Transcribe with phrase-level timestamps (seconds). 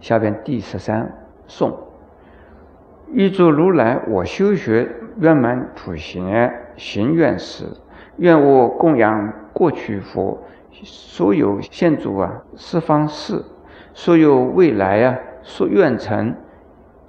[0.00, 1.12] 下边第十三
[1.46, 1.78] 颂：
[3.12, 7.66] 预祝如来我修学圆满普贤行愿时，
[8.16, 13.44] 愿我供养过去佛所有现主啊，十方世
[13.92, 16.34] 所有未来啊，所愿成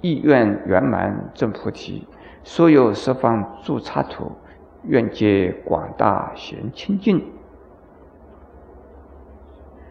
[0.00, 2.06] 意愿圆满正菩提，
[2.42, 4.32] 所有十方诸刹土，
[4.84, 7.24] 愿皆广大贤清净。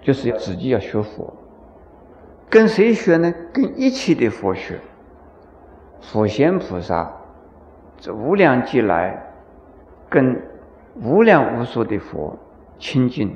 [0.01, 1.33] 就是要自己要学佛，
[2.51, 3.33] 跟谁学呢？
[3.53, 4.77] 跟一切的佛学。
[6.01, 7.09] 佛贤菩萨，
[7.97, 9.23] 这无量劫来，
[10.09, 10.37] 跟
[11.01, 12.37] 无量无数的佛
[12.77, 13.33] 亲近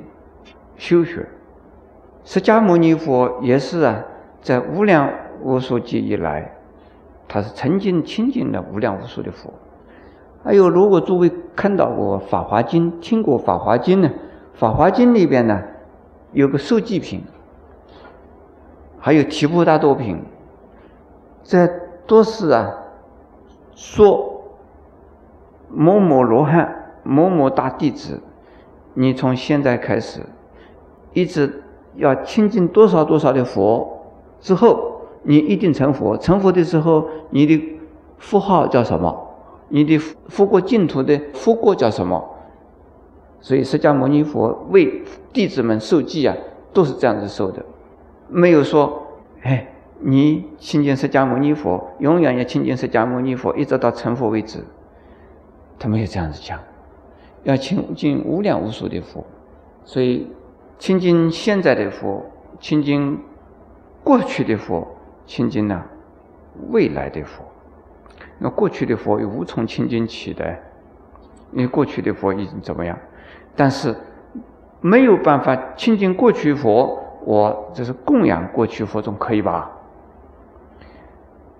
[0.76, 1.26] 修学。
[2.24, 4.04] 释迦牟尼佛也是啊，
[4.42, 5.10] 在无量
[5.42, 6.52] 无数劫以来，
[7.26, 9.50] 他是曾经亲近了无量无数的佛。
[10.44, 14.10] 还有，如果诸位看到过《法华经》，听过《法华经》呢，
[14.52, 15.62] 《法华经》里边呢。
[16.32, 17.22] 有个受记品，
[19.06, 20.20] 还有提婆达多品，
[21.44, 21.64] 这
[22.08, 22.74] 都是啊，
[23.76, 24.42] 说
[25.68, 28.20] 某某罗汉、某某大弟子，
[28.94, 30.22] 你从现在开始，
[31.12, 31.62] 一直
[31.94, 34.08] 要亲近多少多少的佛，
[34.40, 36.18] 之后你一定成佛。
[36.18, 37.78] 成佛的时候，你的
[38.18, 39.28] 福号叫什么？
[39.68, 42.28] 你的佛过净土的佛过叫什么？
[43.40, 46.34] 所以，释迦牟尼佛为弟子们受记啊，
[46.72, 47.64] 都是这样子受的，
[48.28, 49.05] 没有说，
[49.46, 49.64] 哎，
[50.00, 54.58] 你亲近释迦牟尼佛，永远要亲近释迦牟尼佛，一直到成佛为止。
[55.78, 56.58] 他没有这样子讲，
[57.44, 59.24] 要亲近无量无数的佛，
[59.84, 60.28] 所以
[60.80, 62.26] 亲近现在的佛，
[62.58, 63.20] 亲近
[64.02, 64.84] 过去的佛，
[65.26, 65.80] 亲近呢
[66.70, 67.44] 未来的佛。
[68.40, 70.58] 那过去的佛又无从亲近起的，
[71.52, 72.98] 因为过去的佛已经怎么样？
[73.54, 73.94] 但是
[74.80, 79.68] 没有办法亲近过去佛，我这是供养过去佛总可以吧？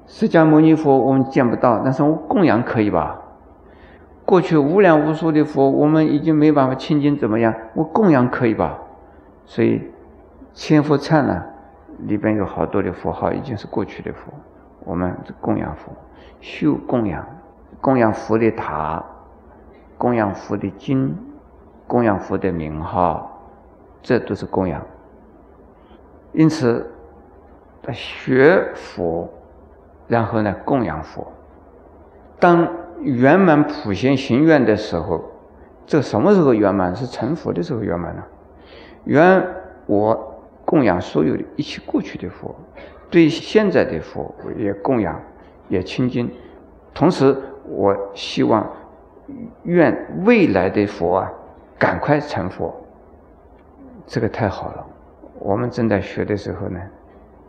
[0.07, 3.21] 释迦牟尼佛我们见不到，但是我供养可以吧？
[4.25, 7.53] 过去无量无数的佛，我们已经没办法亲近，怎么样？
[7.75, 8.79] 我供养可以吧？
[9.45, 9.83] 所以
[10.55, 11.43] 千佛忏呢，
[12.07, 14.33] 里边有好多的佛号已经是过去的佛，
[14.85, 15.91] 我们供养佛，
[16.41, 17.27] 修供养，
[17.81, 19.05] 供养佛的塔，
[19.99, 21.17] 供养佛的经。
[21.89, 23.41] 供养佛的名号，
[24.03, 24.83] 这都是供养。
[26.37, 26.87] 因此，
[27.95, 29.27] 学佛，
[30.07, 31.27] 然后呢供养佛。
[32.39, 32.69] 当
[33.01, 35.25] 圆满普贤行愿的时候，
[35.87, 36.95] 这什么时候圆满？
[36.95, 38.23] 是成佛的时候圆满呢。
[39.05, 39.43] 圆
[39.87, 40.35] 我
[40.67, 42.55] 供养所有的一切过去的佛，
[43.09, 45.19] 对现在的佛也供养，
[45.69, 46.31] 也亲近。
[46.93, 47.35] 同时，
[47.67, 48.71] 我希望
[49.63, 51.33] 愿未来的佛啊。
[51.79, 52.75] 赶快成佛，
[54.07, 54.87] 这个太好了。
[55.47, 56.81] 我们正在学的时候呢，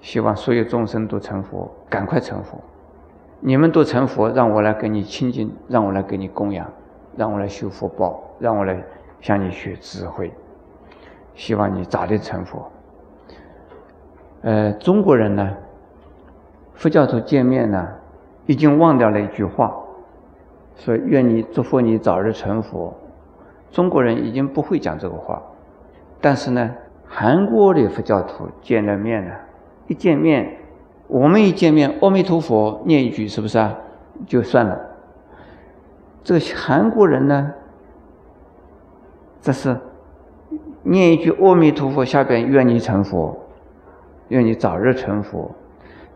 [0.01, 2.59] 希望所有众生都成佛，赶快成佛。
[3.39, 6.71] 你们都成佛，让我来跟你亲近，让我来给你供养，
[7.15, 8.79] 让我来修福报，让我来
[9.19, 10.31] 向你学智慧。
[11.33, 12.71] 希望你早点成佛。
[14.43, 15.57] 呃，中国人呢，
[16.75, 17.87] 佛教徒见面呢，
[18.45, 19.75] 已经忘掉了一句话，
[20.75, 22.93] 说愿你祝福你早日成佛。
[23.71, 25.41] 中国人已经不会讲这个话，
[26.21, 26.75] 但是呢，
[27.09, 29.33] 韩国的佛教徒见了面了，
[29.87, 30.57] 一见面，
[31.07, 33.75] 我们一见面，阿弥陀佛念一句，是不是啊？
[34.25, 34.79] 就算了。
[36.23, 37.53] 这个韩国人呢，
[39.41, 39.77] 这是
[40.83, 43.37] 念一句阿弥陀佛，下边愿你成佛，
[44.27, 45.49] 愿你早日成佛。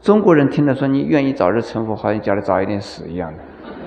[0.02, 3.38] 中国人听了说你愿意早日成佛，好像叫他早一点死一样的。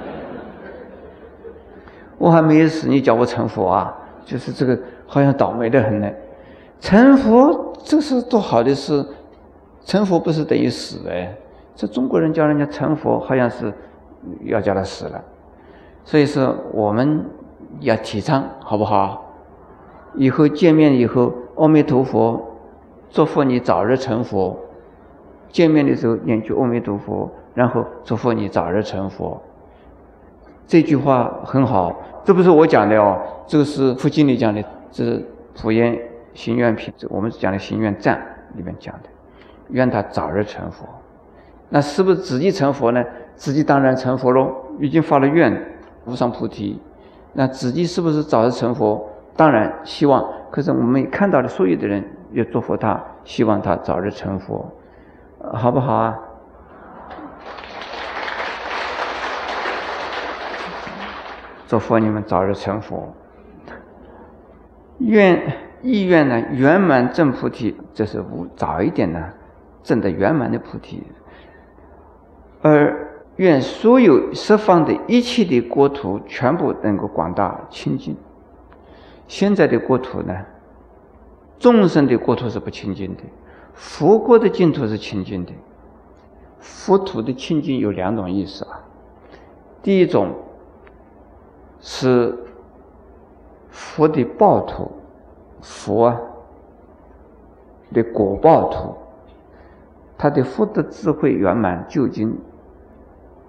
[2.17, 3.95] 我还没有死，你叫我成佛啊？
[4.25, 6.11] 就是这个，好像倒霉的很呢。
[6.81, 9.05] 成佛这是多好的事，
[9.85, 11.35] 成佛不是等于死哎。
[11.75, 13.73] 这中国人叫人家成佛，好像是
[14.45, 15.23] 要叫他死了。
[16.05, 17.25] 所以说，我们
[17.81, 19.25] 要提倡，好不好？
[20.17, 22.41] 以后见面以后，阿弥陀佛，
[23.11, 24.57] 祝福你早日成佛。
[25.51, 29.41] 见面的时候念句阿弥陀佛，然后祝福你早日成佛。
[30.67, 31.95] 这句话很好，
[32.25, 35.25] 这不是我讲的哦，这个是佛经里讲的，这是
[35.61, 35.99] 普贤
[36.35, 38.21] 心愿品，我们讲的心愿赞
[38.55, 39.09] 里面讲的，
[39.71, 40.87] 愿他早日成佛。
[41.71, 43.03] 那是不是自己成佛呢？
[43.35, 46.81] 自己当然成佛喽，已经发了愿，无上菩提。
[47.33, 49.09] 那自己是不是早日成佛？
[49.35, 50.25] 当然希望。
[50.51, 54.71] 可是我们看到的所有的人也祝福他，希望他早日成佛，
[55.53, 56.19] 好不好啊？
[61.67, 63.13] 祝福你们早日成佛，
[64.99, 65.43] 愿
[65.85, 69.23] 意愿呢圆满正菩提，这是无早一点呢，
[69.83, 71.03] 证得圆满的菩提。
[72.63, 78.17] 而愿所有十方的一切的国土全部能够广大清净。
[79.29, 80.35] 现在的国土呢，
[81.59, 83.23] 众生的国土是不清净的，
[83.75, 85.53] 佛国的净土是清净的。
[86.61, 88.81] 佛土的清净有两种意思啊，
[89.83, 90.33] 第一种
[91.79, 92.35] 是
[93.69, 94.91] 佛的报土，
[95.65, 96.21] 佛啊
[97.95, 98.95] 的果报土，
[100.19, 102.39] 他的福德智慧圆满究竟，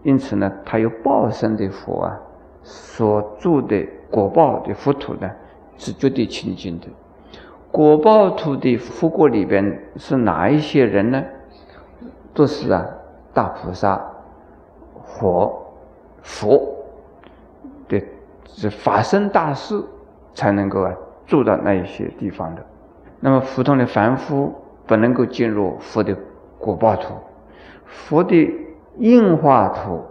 [0.04, 2.18] 因此呢，他有报身的佛啊
[2.64, 5.30] 所住的果报的佛土呢
[5.78, 6.88] 是绝对清净的。
[7.70, 11.22] 果报土的佛国里边是哪一些人呢？
[12.34, 12.86] 都是啊。
[13.34, 14.02] 大菩萨、
[15.04, 15.62] 佛、
[16.22, 16.74] 佛
[17.90, 18.02] 的
[18.46, 19.84] 是法身大士
[20.34, 22.66] 才能够啊住到那一些地方的。
[23.19, 24.54] 那么普通的凡夫
[24.86, 26.16] 不能够进入佛的
[26.60, 27.13] 果报土，
[27.86, 28.54] 佛的
[28.98, 30.01] 应化土，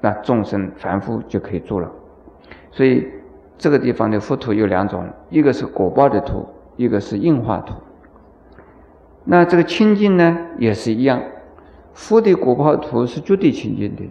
[0.00, 1.90] 那众生凡夫就可以住了。
[2.70, 3.06] 所以
[3.56, 7.74] 这个地方的佛土有两种，一个是果报的土，一个是应化土。
[9.24, 11.20] 那这个清净呢，也是一样。
[11.94, 14.02] 佛的果报土是绝对清净的，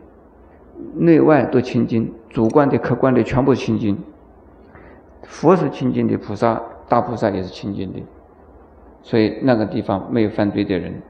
[0.96, 3.96] 内外都清净，主观的、客观的全部清净。
[5.28, 8.00] 佛是清净的，菩萨、大菩萨也是清净的，
[9.02, 11.02] 所以那个地方没有犯罪的人，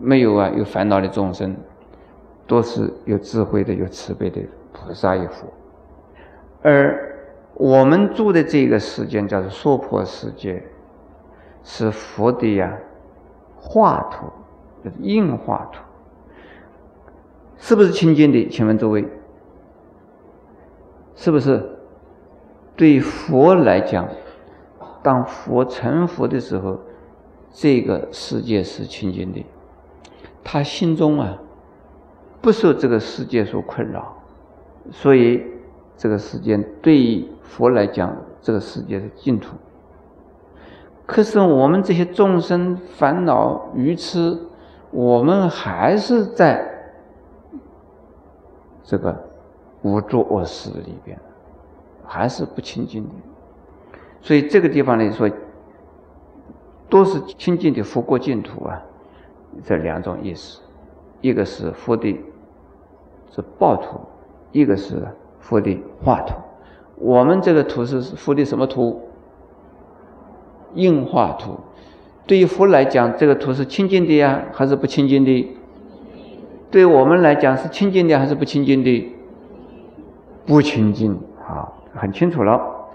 [0.00, 1.56] 没有啊有烦恼的众生，
[2.46, 4.40] 都是有智慧的、有慈悲的
[4.72, 5.46] 菩萨与佛。
[6.62, 7.16] 而
[7.54, 10.62] 我们住的这个世界叫做娑婆世界，
[11.62, 12.76] 是佛的呀
[13.56, 14.26] 化土。
[14.82, 15.82] 就是硬化土，
[17.58, 18.48] 是不是清净的？
[18.48, 19.06] 请问诸位，
[21.14, 21.62] 是不是？
[22.80, 24.08] 对佛来讲，
[25.02, 26.78] 当佛成佛的时候，
[27.52, 29.44] 这个世界是清净的，
[30.42, 31.36] 他心中啊
[32.40, 34.16] 不受这个世界所困扰，
[34.90, 35.44] 所以
[35.94, 39.56] 这个世界对于佛来讲，这个世界是净土。
[41.04, 44.38] 可是我们这些众生烦恼愚痴。
[44.92, 46.66] 我们还是在
[48.82, 49.16] 这个
[49.82, 51.16] 无作恶事里边，
[52.12, 53.10] 还是不清净的。
[54.20, 55.30] 所以这个地方来说，
[56.88, 58.82] 都是清净的佛国净土啊。
[59.64, 60.60] 这两种意思，
[61.20, 62.18] 一个是佛的
[63.30, 64.00] 是报土，
[64.50, 65.06] 一个是
[65.38, 66.34] 佛的化土。
[66.96, 69.00] 我们这个土是佛的什么土？
[70.74, 71.60] 应化土。
[72.26, 75.56] 对于佛来讲，这个土是清净的呀，还是不清净的？
[76.72, 79.16] 对我们来讲是清净的还是不清净的？
[80.46, 82.88] 不清净，好，很清楚了。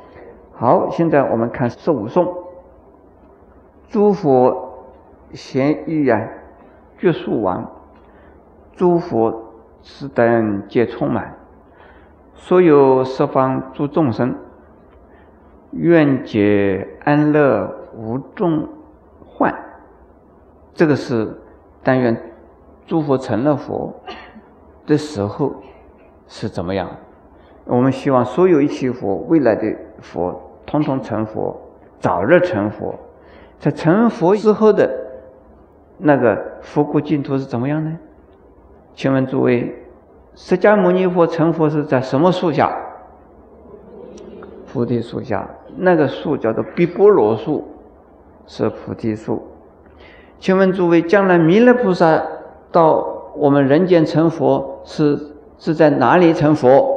[0.54, 2.34] 好，现在我们看十五颂：
[3.90, 4.88] 诸佛
[5.34, 6.22] 贤愚啊，
[6.98, 7.64] 觉数王；
[8.76, 9.52] 诸佛
[9.82, 11.36] 此等皆充满，
[12.34, 14.36] 所有十方诸众生，
[15.72, 18.70] 愿解安乐无众。
[19.38, 19.54] 患，
[20.74, 21.42] 这个是
[21.84, 22.32] 但愿
[22.88, 23.94] 诸佛成了佛
[24.86, 25.54] 的时候
[26.26, 26.90] 是怎么样？
[27.66, 31.60] 我们希望所有一切佛未来的佛统统成佛，
[32.00, 32.96] 早日成佛。
[33.60, 34.90] 在成佛之后的
[35.98, 37.98] 那个佛国净土是怎么样呢？
[38.96, 39.76] 请问诸位，
[40.36, 42.76] 释迦牟尼佛成佛是在什么树下？
[44.72, 47.66] 菩提树下，那个树叫做毗波罗树。
[48.48, 49.42] 是菩提树，
[50.38, 52.24] 请问诸位，将来弥勒菩萨
[52.72, 53.04] 到
[53.36, 55.20] 我们人间成佛，是
[55.58, 56.95] 是在哪里成佛？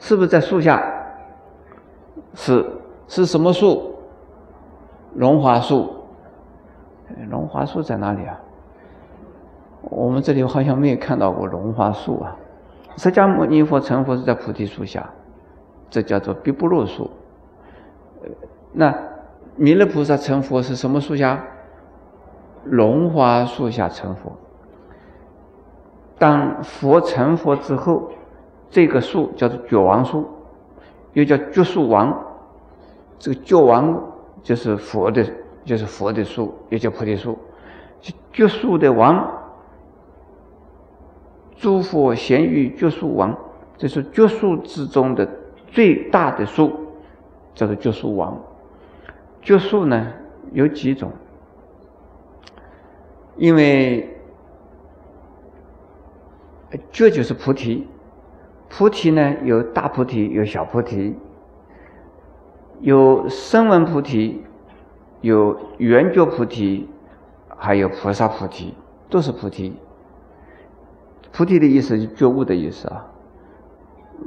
[0.00, 0.82] 是不是在树下？
[2.34, 2.66] 是
[3.06, 3.94] 是什么树？
[5.14, 5.94] 龙华树。
[7.28, 8.40] 龙华树在哪里啊？
[9.82, 12.36] 我们这里好像没有看到过龙华树啊。
[12.96, 15.08] 释迦牟尼佛成佛是在菩提树下，
[15.88, 17.10] 这叫做毗波罗树。
[18.72, 18.94] 那
[19.56, 21.42] 弥勒菩萨成佛是什么树下？
[22.64, 24.32] 龙华树下成佛。
[26.18, 28.10] 当佛成佛之后，
[28.70, 30.26] 这个树叫做觉王树，
[31.12, 32.26] 又叫觉树王。
[33.18, 34.02] 这个觉王
[34.42, 35.26] 就是佛的，
[35.64, 37.38] 就是佛的树，也叫菩提树。
[38.32, 39.28] 觉树的王，
[41.56, 43.36] 诸佛咸于觉树王，
[43.76, 45.28] 这是觉树之中的
[45.66, 46.72] 最大的树。
[47.52, 48.40] 叫做觉树王，
[49.42, 50.06] 觉树呢
[50.52, 51.10] 有几种？
[53.36, 54.16] 因为
[56.92, 57.86] 觉就是菩提，
[58.70, 61.14] 菩提呢有大菩提，有小菩提，
[62.80, 64.44] 有声闻菩提，
[65.20, 66.88] 有圆觉菩提，
[67.48, 68.72] 还有菩萨菩提，
[69.10, 69.76] 都是菩提。
[71.32, 73.04] 菩提的意思是觉悟的意思啊。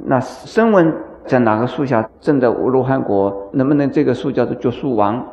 [0.04, 3.48] 那声闻在哪个树下证的罗汉果？
[3.52, 5.26] 能不能这个树叫做觉树王？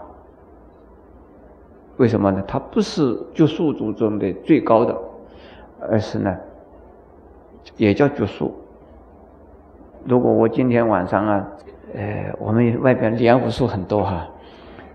[1.97, 2.41] 为什么呢？
[2.47, 4.97] 它不是觉树族中的最高的，
[5.81, 6.35] 而是呢，
[7.75, 8.53] 也叫觉树。
[10.05, 11.47] 如果我今天晚上啊，
[11.95, 14.27] 呃，我们外边莲雾树很多哈，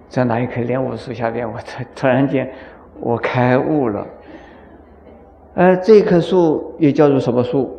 [0.09, 2.51] 在那一棵莲雾树下边，我突突然间
[3.01, 4.07] 我开悟了。
[5.55, 7.71] 呃，这棵树也叫做什么树？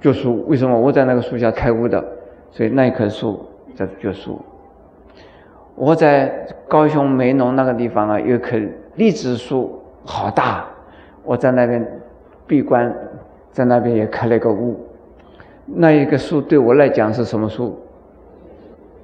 [0.00, 0.44] 觉树。
[0.46, 2.04] 为什么我在那个树下开悟的？
[2.50, 3.44] 所以那一棵树
[3.74, 4.40] 叫做觉树。
[5.74, 8.58] 我在高雄梅农那个地方啊，有一棵
[8.96, 10.66] 荔枝树，好大。
[11.24, 11.86] 我在那边
[12.46, 12.94] 闭关，
[13.50, 14.78] 在那边也开了一个悟。
[15.66, 17.78] 那一个树对我来讲是什么树？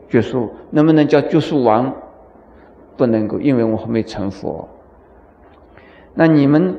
[0.08, 1.92] 觉树，能不能叫觉树王？
[2.96, 4.66] 不能够，因为我还没成佛。
[6.14, 6.76] 那你们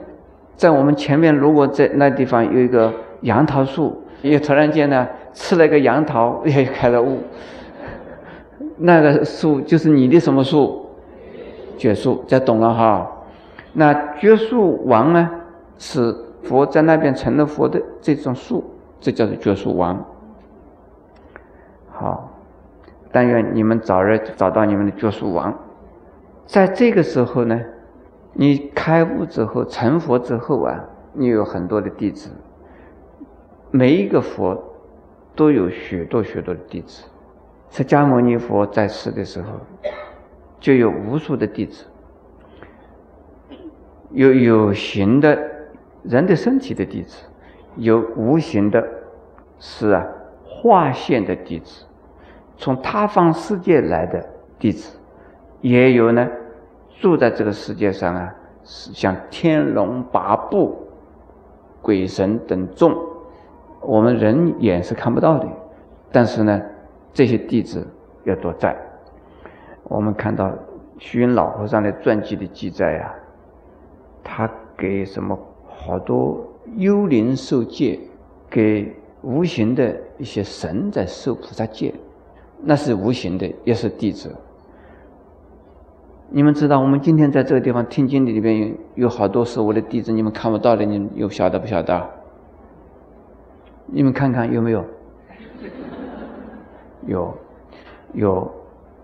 [0.55, 2.91] 在我们前面，如果在那地方有一个
[3.21, 7.19] 杨桃树，也突然间呢吃了一个杨桃，也开了悟。
[8.77, 10.87] 那个树就是你的什么树？
[11.77, 13.11] 觉树，这懂了哈。
[13.73, 15.29] 那觉树王呢，
[15.77, 18.63] 是佛在那边成了佛的这种树。
[18.99, 20.05] 这叫做觉树王。
[21.89, 22.31] 好，
[23.11, 25.57] 但愿你们早日找到你们的觉树王。
[26.45, 27.59] 在这个时候呢，
[28.33, 32.29] 你开悟之后成佛之后啊，你有很多的弟子。
[33.71, 34.57] 每一个佛
[35.35, 37.03] 都有许多许多的弟子。
[37.69, 39.49] 释迦牟尼佛在世的时候，
[40.59, 41.83] 就有无数的弟子，
[44.11, 45.37] 有有形的
[46.03, 47.26] 人的身体的弟子。
[47.77, 48.83] 有无形的，
[49.59, 50.05] 是啊，
[50.43, 51.85] 化现的弟子，
[52.57, 54.23] 从他方世界来的
[54.57, 54.97] 弟子，
[55.61, 56.27] 也有呢，
[56.99, 60.75] 住在这个世界上啊，是像天龙八部、
[61.81, 62.95] 鬼神等众，
[63.81, 65.47] 我们人眼是看不到的，
[66.11, 66.61] 但是呢，
[67.13, 67.87] 这些弟子
[68.23, 68.75] 要多在。
[69.83, 70.51] 我们看到
[70.97, 73.13] 虚云老和尚的传记的记载呀，
[74.23, 76.43] 他给什么好多。
[76.75, 77.99] 幽灵受戒，
[78.49, 81.93] 给无形的一些神在受菩萨戒，
[82.61, 84.35] 那是无形的，也是弟子。
[86.29, 92.09] 你们知道，我们今天在这个地方听经的里边有有好多是我的弟子，你们看不到的，你们有晓得不晓得？
[93.85, 94.83] 你们看看有没有？
[97.07, 97.33] 有，
[98.13, 98.51] 有，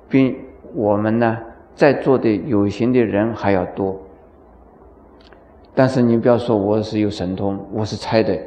[0.09, 0.35] 比
[0.73, 1.37] 我们呢
[1.73, 3.97] 在座的有形的人还要多。
[5.75, 8.37] 但是你不要说我是有神通，我是猜的，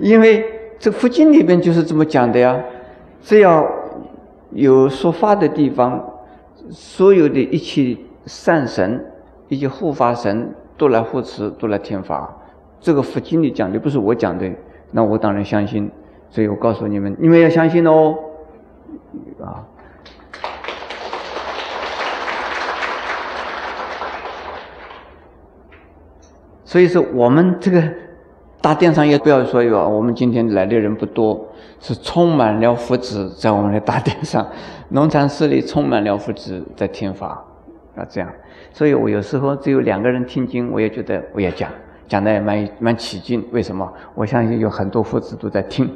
[0.00, 0.44] 因为
[0.78, 2.60] 这佛经里边就是这么讲的呀。
[3.22, 3.64] 只要
[4.50, 6.02] 有说法的地方，
[6.70, 9.04] 所有的一切善神、
[9.48, 12.34] 以及护法神都来护持，都来听法。
[12.80, 14.50] 这个佛经里讲的不是我讲的，
[14.90, 15.90] 那我当然相信。
[16.30, 18.16] 所以我告诉你们，你们要相信哦，
[19.40, 19.66] 啊。
[26.70, 27.82] 所以说，我们这个
[28.60, 31.48] 大殿上也不要说有啊，我们今天来的人不多，
[31.80, 34.46] 是充满了福祉在我们的大殿上。
[34.90, 37.44] 农禅寺里充满了福祉在听法，
[37.96, 38.30] 啊，这样。
[38.72, 41.68] 所以我有时候只有两个人听经，我也觉得我也讲，
[42.06, 43.44] 讲的也蛮蛮起劲。
[43.50, 43.92] 为什么？
[44.14, 45.92] 我相信有很多福祉都在听。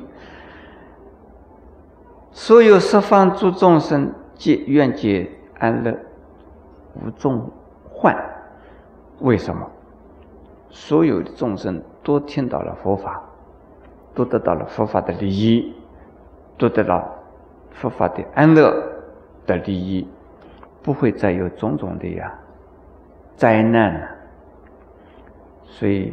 [2.33, 5.97] 所有十方诸众生皆愿解安乐，
[6.95, 7.49] 无众
[7.89, 8.17] 患。
[9.21, 9.65] 为什么？
[10.77, 13.23] 所有的众生都听到了佛法，
[14.13, 15.73] 都得到了佛法的利益，
[16.59, 17.09] 都得到
[17.71, 18.75] 佛法的安乐
[19.47, 20.07] 的利益，
[20.83, 22.35] 不会再有种种的呀
[23.37, 24.17] 灾难。
[25.63, 26.13] 所以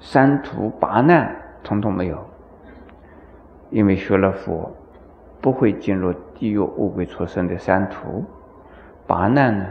[0.00, 2.18] 三途八难统统没有，
[3.70, 4.68] 因为学了佛，
[5.40, 8.24] 不会进入地狱恶鬼畜生的三途，
[9.06, 9.64] 八难呢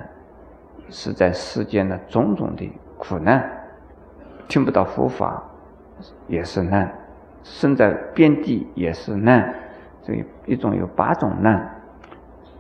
[0.90, 3.55] 是在世间的种种的苦难。
[4.56, 5.44] 听不到佛法
[6.28, 6.90] 也是难，
[7.44, 9.54] 生在边地也是难，
[10.02, 10.14] 这
[10.46, 11.82] 一种有八种难，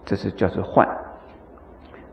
[0.03, 0.85] 这是叫做患。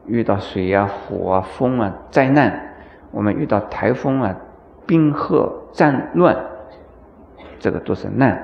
[0.07, 2.77] 遇到水啊、火啊、风啊灾难，
[3.11, 4.37] 我们遇到台风啊、
[4.87, 6.37] 冰河战乱，
[7.59, 8.41] 这个都是难，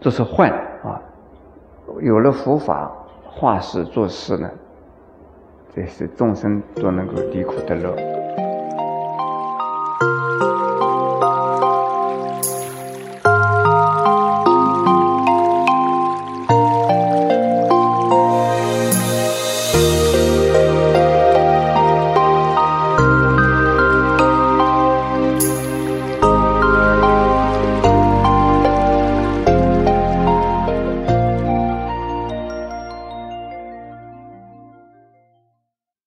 [0.00, 1.00] 这是患啊。
[2.02, 2.92] 有了佛法
[3.24, 4.50] 化事做事呢，
[5.74, 7.96] 这是众生都能够离苦得乐。